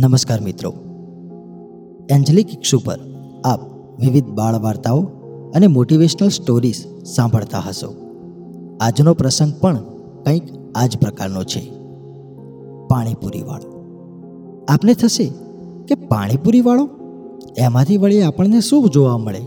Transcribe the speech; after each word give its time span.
નમસ્કાર 0.00 0.40
મિત્રો. 0.40 0.74
એન્જલિક 2.10 2.52
ઇક્ષુ 2.52 2.78
પર 2.78 2.98
આપ 3.44 3.60
વિવિધ 4.00 4.24
બાળ 4.24 4.58
વાર્તાઓ 4.60 5.00
અને 5.54 5.66
મોટિવેશનલ 5.66 6.28
સ્ટોરીઝ 6.28 6.84
સાંભળતા 7.04 7.58
હશો. 7.58 7.94
આજનો 8.80 9.14
પ્રસંગ 9.14 9.52
પણ 9.60 9.76
કંઈક 10.24 10.42
આ 10.74 10.86
જ 10.86 10.98
પ્રકારનો 10.98 11.42
છે. 11.42 11.70
પાણીપુરીવાળો 12.88 13.84
આપને 14.68 14.94
થશે 14.94 15.32
કે 15.88 15.94
પાણીપુરીવાળો 15.94 16.88
એમાંથી 17.56 17.96
વળી 17.96 18.22
આપણને 18.22 18.60
શું 18.60 18.90
જોવા 18.90 19.18
મળે? 19.18 19.42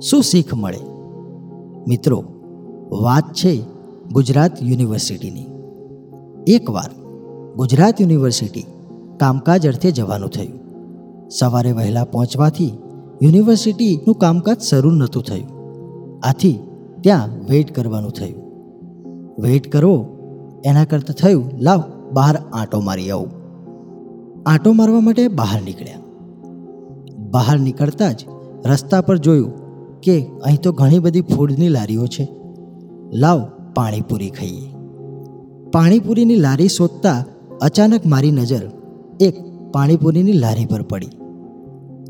શું 0.00 0.22
શીખ 0.22 0.54
મળે? 0.54 0.80
મિત્રો, 1.88 2.24
વાત 2.92 3.32
છે 3.34 3.62
ગુજરાત 4.12 4.62
યુનિવર્સિટીની. 4.62 5.46
એકવાર 6.46 6.90
ગુજરાત 7.56 8.00
યુનિવર્સિટી 8.00 8.66
કામકાજ 9.18 9.66
અર્થે 9.66 9.90
જવાનું 9.90 10.30
થયું. 10.30 10.60
સવારે 11.28 11.72
વહેલા 11.72 12.04
પહોંચવાથી 12.04 12.78
યુનિવર્સિટીનું 13.22 14.14
કામકાજ 14.14 14.60
શરૂ 14.60 14.90
નહોતું 14.90 15.22
થયું. 15.22 15.48
આથી 16.22 16.58
ત્યાં 17.00 17.28
વેઇટ 17.50 17.74
કરવાનું 17.74 18.10
થયું. 18.10 18.42
વેઇટ 19.40 19.72
કરવો 19.72 20.06
એના 20.64 20.84
કરતાં 20.84 21.14
થયું, 21.14 21.50
લાવ, 21.58 21.82
બહાર 22.12 22.36
આંટો 22.52 22.80
મારી 22.80 23.10
આવું. 23.10 23.28
આંટો 24.46 24.72
મારવા 24.72 25.00
માટે 25.00 25.28
બહાર 25.28 25.62
નીકળ્યા. 25.62 25.98
બહાર 27.30 27.58
નીકળતા 27.58 28.12
જ 28.12 28.24
રસ્તા 28.66 29.00
પર 29.00 29.18
જોયું 29.18 29.52
કે 30.00 30.26
અહીં 30.44 30.60
તો 30.60 30.72
ઘણી 30.72 30.98
બધી 30.98 31.20
ફૂડની 31.20 31.68
લારીઓ 31.68 32.06
છે. 32.06 32.28
લાવ, 33.12 33.42
પાણીપુરી 33.74 34.30
ખાઈએ. 34.30 34.74
પાણીપુરીની 35.72 36.34
લારી 36.34 36.68
શોધતા 36.68 37.24
અચાનક 37.60 38.06
મારી 38.06 38.30
નજર 38.30 38.77
એક 39.20 39.34
પાણીપુરીની 39.72 40.32
લારી 40.32 40.66
પર 40.66 40.82
પડી. 40.82 41.06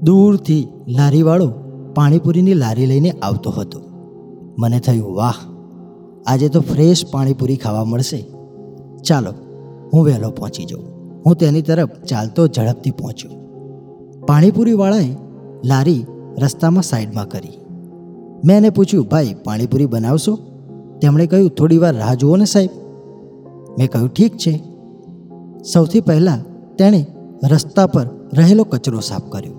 દૂરથી 0.03 0.69
લારીવાળો 0.89 1.53
પાણીપુરીની 1.95 2.55
લારી 2.55 2.87
લઈને 2.87 3.11
આવતો 3.11 3.51
હતો. 3.51 3.81
મને 4.59 4.81
થયું, 4.81 5.17
વાહ, 5.17 5.35
આજે 6.27 6.49
તો 6.49 6.61
ફ્રેશ 6.61 7.05
પાણીપુરી 7.11 7.57
ખાવા 7.57 7.85
મળશે. 7.85 8.25
ચાલો, 9.05 9.33
હું 9.93 10.05
વહેલો 10.05 10.31
પહોંચી 10.31 10.65
જાઉં. 10.65 10.85
હું 11.27 11.37
તેની 11.37 11.63
તરફ 11.63 11.89
ચાલતો 12.05 12.47
ઝડપથી 12.47 12.91
પહોંચ્યો. 12.91 13.33
પાણીપુરીવાળાએ 14.27 15.17
લારી 15.65 16.07
રસ્તામાં 16.39 16.83
સાઈડમાં 16.83 17.29
કરી. 17.29 17.61
મેં 18.45 18.57
એને 18.57 18.71
પૂછ્યું, 18.71 19.07
ભાઈ, 19.07 19.35
પાણીપુરી 19.45 19.87
બનાવશો? 19.87 20.39
તેમણે 21.03 21.27
કહ્યું 21.27 21.51
થોડી 21.51 21.79
વાર 21.79 21.97
રાહ 21.97 22.15
જુઓ 22.15 22.37
ને 22.37 22.45
સાહેબ. 22.45 22.71
મેં 23.79 23.91
કહ્યું, 23.91 24.09
ઠીક 24.09 24.37
છે. 24.37 24.63
સૌથી 25.73 26.01
પહેલાં 26.01 26.58
તેણે 26.79 27.07
રસ્તા 27.51 27.87
પર 27.87 28.07
રહેલો 28.33 28.65
કચરો 28.65 29.01
સાફ 29.01 29.23
કર્યો. 29.29 29.57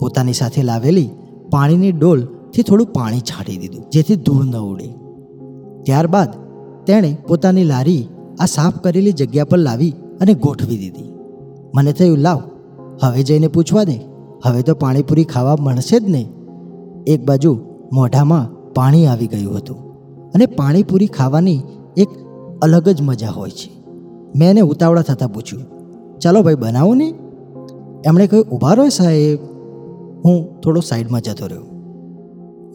પોતાની 0.00 0.32
સાથે 0.32 0.62
લાવેલી 0.62 1.10
પાણીની 1.50 1.92
ડોલથી 1.92 2.62
થોડું 2.62 2.86
પાણી 2.86 3.20
છાંટી 3.20 3.56
દીધું, 3.56 3.84
જેથી 3.90 4.16
ધૂળ 4.16 4.44
ન 4.44 4.56
ઉડે. 4.56 4.88
ત્યારબાદ 5.82 6.28
તેણે 6.86 7.16
પોતાની 7.28 7.64
લારી 7.64 8.08
આ 8.40 8.46
સાફ 8.46 8.78
કરેલી 8.78 9.12
જગ્યા 9.12 9.44
પર 9.44 9.58
લાવી 9.58 9.94
અને 10.20 10.34
ગોઠવી 10.34 10.78
દીધી. 10.78 11.12
મને 11.74 11.92
થયું, 11.92 12.18
લાવ, 12.18 12.42
હવે 13.02 13.22
જઈને 13.22 13.48
પૂછવા 13.48 13.84
દે. 13.84 14.00
હવે 14.44 14.62
તો 14.62 14.74
પાણીપુરી 14.74 15.24
ખાવા 15.24 15.56
મળશે 15.60 16.00
જ 16.00 16.10
ને 16.10 16.26
એક 17.06 17.26
બાજુ 17.26 17.58
મોઢામાં 17.92 18.72
પાણી 18.72 19.06
આવી 19.06 19.26
ગયું 19.26 19.56
હતું 19.56 19.78
અને 20.32 20.46
પાણીપુરી 20.46 21.06
ખાવાની 21.06 21.60
એક 21.96 22.08
અલગ 22.62 22.88
જ 22.88 23.02
મજા 23.02 23.28
હોય 23.28 23.50
છે. 23.50 23.79
મેં 24.36 24.50
એને 24.50 24.60
ઉતાવળા 24.60 25.02
થતાં 25.02 25.32
પૂછ્યું, 25.32 25.64
ચાલો 26.18 26.42
ભાઈ, 26.42 26.54
બનાવો 26.54 26.94
ને. 26.94 27.08
એમણે 28.04 28.26
કહ્યું 28.26 28.46
ઊભા 28.46 28.74
રહો 28.74 28.88
સાહેબ. 28.88 29.38
હું 30.24 30.60
થોડો 30.60 30.80
સાઈડમાં 30.80 31.20
જતો 31.20 31.46
રહ્યો. 31.46 31.66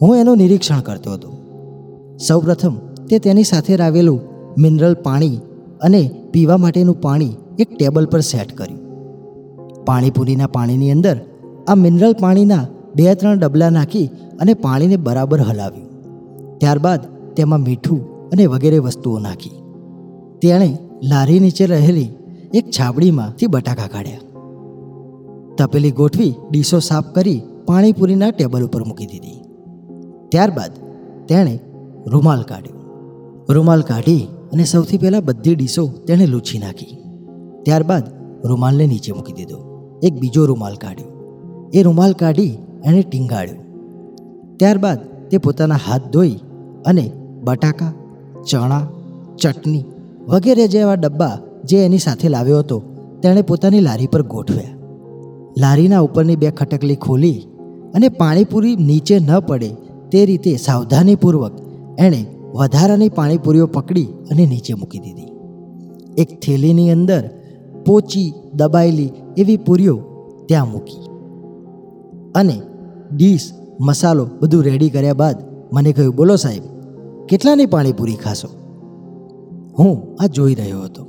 હું 0.02 0.16
એનું 0.16 0.36
નિરીક્ષણ 0.36 0.80
કરતો 0.80 1.12
હતો. 1.12 1.30
સૌપ્રથમ 2.26 2.74
તે 3.10 3.18
તેની 3.18 3.42
સાથે 3.42 3.76
રાવેલું 3.76 4.20
મિનરલ 4.58 4.94
પાણી 4.94 5.36
અને 5.80 6.10
પીવા 6.32 6.56
માટેનું 6.56 7.00
પાણી 7.00 7.36
એક 7.58 7.78
ટેબલ 7.78 8.06
પર 8.06 8.20
સેટ 8.20 8.52
કર્યું. 8.56 8.80
પાણીપુરીના 9.84 10.46
પાણીની 10.46 10.90
અંદર 10.90 11.16
આ 11.68 11.74
મિનરલ 11.74 12.14
પાણીના 12.20 12.64
બે 12.96 13.14
ત્રણ 13.14 13.38
ડબલા 13.38 13.70
નાખી 13.70 14.06
અને 14.40 14.54
પાણીને 14.54 14.96
બરાબર 14.96 15.40
હલાવ્યું. 15.40 15.88
ત્યારબાદ 16.58 17.00
તેમાં 17.34 17.60
મીઠું 17.60 18.30
અને 18.30 18.46
વગેરે 18.46 18.78
વસ્તુઓ 18.78 19.18
નાખી. 19.18 19.50
તેણે 20.42 20.78
લારી 21.02 21.40
નીચે 21.40 21.66
રહેલી 21.66 22.10
એક 22.54 22.70
છાબડીમાંથી 22.70 23.46
બટાકા 23.46 23.86
કાઢ્યા. 23.86 24.18
તપેલી 25.56 25.90
ગોઠવી 25.90 26.34
ડીશો 26.50 26.78
સાફ 26.78 27.04
કરી 27.14 27.42
પાણીપુરીના 27.66 28.30
ટેબલ 28.30 28.64
ઉપર 28.64 28.84
મૂકી 28.84 29.06
દીધી. 29.06 29.40
ત્યારબાદ 30.28 30.70
તેણે 31.28 31.58
રૂમાલ 32.06 32.42
કાઢ્યો. 32.42 32.76
રૂમાલ 33.48 33.80
કાઢી 33.80 34.28
અને 34.52 34.64
સૌથી 34.64 34.98
પહેલાં 34.98 35.24
બધી 35.24 35.54
ડીશો 35.54 35.86
તેણે 35.86 36.26
લૂછી 36.26 36.58
નાખી. 36.58 36.98
ત્યારબાદ 37.62 38.02
રૂમાલને 38.44 38.86
નીચે 38.86 39.12
મૂકી 39.12 39.32
દીધો. 39.32 39.58
એક 40.02 40.14
બીજો 40.14 40.46
રૂમાલ 40.46 40.74
કાઢ્યો. 40.74 41.08
એ 41.74 41.82
રૂમાલ 41.82 42.12
કાઢી 42.12 42.58
એણે 42.84 43.02
ટીંગાળ્યો 43.02 43.56
ત્યારબાદ 44.56 45.28
તે 45.28 45.38
પોતાના 45.38 45.74
હાથ 45.74 46.02
ધોઈ 46.12 46.36
અને 46.86 47.12
બટાકા, 47.44 47.92
ચણા, 48.50 48.88
ચટણી 49.38 49.84
વગેરે 50.28 50.68
જેવા 50.68 50.94
ડબ્બા 50.94 51.38
જે 51.64 51.84
એની 51.84 51.98
સાથે 51.98 52.28
લાવ્યો 52.28 52.58
હતો, 52.58 52.82
તેણે 53.22 53.42
પોતાની 53.42 53.80
લારી 53.80 54.06
પર 54.06 54.22
ગોઠવ્યા. 54.22 54.76
લારીના 55.58 56.00
ઉપરની 56.00 56.36
બે 56.36 56.50
ખટકલી 56.50 56.96
ખોલી 56.96 57.42
અને 57.94 58.08
પાણીપુરી 58.08 58.76
નીચે 58.76 59.18
ન 59.18 59.40
પડે 59.40 59.68
તે 60.10 60.26
રીતે 60.26 60.56
સાવધાનીપૂર્વક 60.56 61.52
એણે 61.98 62.26
વધારાની 62.54 63.08
પાણીપુરીઓ 63.08 63.66
પકડી 63.66 64.04
અને 64.04 64.46
નીચે 64.46 64.74
મૂકી 64.74 64.98
દીધી. 64.98 65.26
એક 66.18 66.40
થેલીની 66.40 66.90
અંદર 66.90 67.30
પોચી 67.86 68.34
દબાયેલી 68.54 69.12
એવી 69.38 69.56
પૂરીઓ 69.56 69.96
ત્યાં 70.48 70.72
મૂકી. 70.72 71.00
અને 72.34 72.60
ડીશ, 73.12 73.52
મસાલો 73.80 74.28
બધું 74.40 74.62
રેડી 74.62 74.90
કર્યા 74.90 75.14
બાદ 75.14 75.36
મને 75.72 75.92
કહ્યું, 75.92 76.16
બોલો 76.16 76.36
સાહેબ, 76.36 76.62
કેટલાની 77.28 77.66
પાણીપુરી 77.66 78.14
ખાશો? 78.14 78.48
હું 79.78 79.92
આ 80.20 80.26
જોઈ 80.26 80.54
રહ્યો 80.54 80.82
હતો. 80.82 81.02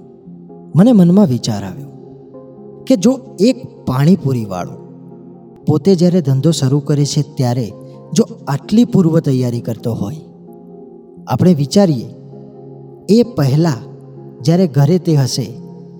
મને 0.75 0.91
મનમાં 0.91 1.27
વિચાર 1.27 1.63
આવ્યો 1.63 1.91
કે 2.87 2.95
જો 2.95 3.13
એક 3.39 3.57
પાણીપુરીવાળો 3.85 4.75
પોતે 5.67 5.95
જ્યારે 5.95 6.21
ધંધો 6.21 6.51
શરૂ 6.51 6.79
કરે 6.79 7.05
છે 7.05 7.21
ત્યારે 7.37 7.67
જો 8.13 8.25
આટલી 8.47 8.85
પૂર્વ 8.85 9.19
તૈયારી 9.19 9.61
કરતો 9.61 9.93
હોય, 9.93 10.21
આપણે 11.27 11.53
વિચારીએ, 11.53 12.09
એ 13.09 13.17
પહેલાં 13.37 13.81
જ્યારે 14.41 14.67
ઘરે 14.67 14.97
તે 14.99 15.15
હશે 15.15 15.45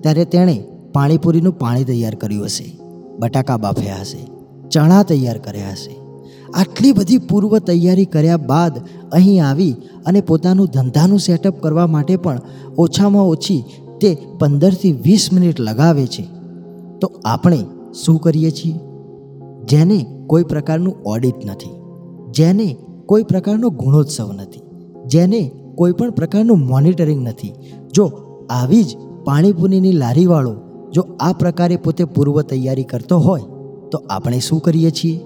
ત્યારે 0.00 0.24
તેણે 0.24 0.56
પાણીપુરીનું 0.92 1.58
પાણી 1.58 1.84
તૈયાર 1.84 2.14
કર્યું 2.14 2.46
હશે, 2.46 2.66
બટાકા 3.18 3.58
બાફ્યા 3.58 4.00
હશે, 4.00 4.20
ચણા 4.70 5.02
તૈયાર 5.02 5.38
કર્યા 5.38 5.72
હશે. 5.72 5.97
આટલી 6.54 6.92
બધી 6.92 7.18
પૂર્વ 7.18 7.58
તૈયારી 7.58 8.04
કર્યા 8.04 8.36
બાદ 8.36 8.78
અહીં 9.12 9.46
આવી 9.46 9.72
અને 10.06 10.20
પોતાનું 10.20 10.66
ધંધાનું 10.66 11.18
સેટઅપ 11.18 11.62
કરવા 11.62 11.86
માટે 11.86 12.16
પણ 12.16 12.40
ઓછામાં 12.78 13.26
ઓછી 13.26 13.64
તે 14.00 14.16
પંદરથી 14.38 14.92
વીસ 14.92 15.32
મિનિટ 15.32 15.60
લગાવે 15.60 16.06
છે. 16.06 16.22
તો 17.00 17.12
આપણે 17.24 17.64
શું 18.04 18.18
કરીએ 18.18 18.50
છીએ? 18.50 18.74
જેને 19.64 20.06
કોઈ 20.26 20.42
પ્રકારનું 20.42 20.94
ઓડિટ 21.06 21.44
નથી, 21.46 21.70
જેને 22.30 22.76
કોઈ 23.06 23.22
પ્રકારનો 23.22 23.70
ગુણોત્સવ 23.70 24.32
નથી, 24.32 24.60
જેને 25.06 25.50
કોઈ 25.74 25.92
પણ 25.92 26.10
પ્રકારનું 26.10 26.58
મોનિટરિંગ 26.58 27.28
નથી. 27.28 27.52
જો 27.94 28.10
આવી 28.50 28.82
જ 28.82 28.96
પાણીપુરીની 29.24 29.92
લારીવાળો 29.92 30.54
જો 30.92 31.02
આ 31.20 31.32
પ્રકારે 31.32 31.76
પોતે 31.76 32.04
પૂર્વ 32.04 32.42
તૈયારી 32.42 32.84
કરતો 32.84 33.18
હોય, 33.18 33.42
તો 33.90 34.02
આપણે 34.10 34.38
શું 34.38 34.60
કરીએ 34.60 34.90
છીએ? 34.90 35.20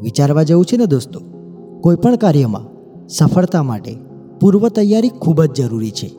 વિચારવા 0.00 0.42
જેવું 0.42 0.64
છે 0.64 0.76
ને 0.76 0.86
દોસ્તો? 0.86 1.20
કોઈ 1.80 1.96
પણ 1.96 2.16
કાર્યમાં 2.16 2.62
સફળતા 3.08 3.62
માટે 3.62 3.96
પૂર્વ 4.40 4.68
તૈયારી 4.68 5.08
ખૂબ 5.08 5.42
જ 5.42 5.52
જરૂરી 5.52 5.90
છે. 5.90 6.10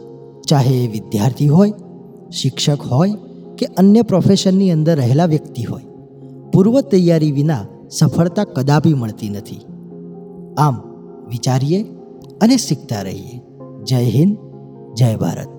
ચાહે 0.47 0.83
એ 0.83 0.87
વિદ્યાર્થી 0.87 1.47
હોય, 1.47 1.73
શિક્ષક 2.31 2.81
હોય 2.81 3.13
કે 3.57 3.65
અન્ય 3.65 4.01
પ્રોફેશનની 4.01 4.71
અંદર 4.71 4.95
રહેલા 4.95 5.25
વ્યક્તિ 5.25 5.63
હોય 5.63 5.83
પૂર્વ 6.53 6.81
તૈયારી 6.81 7.31
વિના 7.31 7.65
સફળતા 7.89 8.43
કદાપી 8.43 8.93
મળતી 8.93 9.29
નથી. 9.29 9.61
આમ 10.57 10.81
વિચારીએ 11.29 11.83
અને 12.41 12.57
શીખતા 12.57 13.01
રહીએ. 13.01 13.41
જય 13.83 14.03
હિન્દ, 14.03 14.37
જય 14.95 15.15
ભારત. 15.15 15.54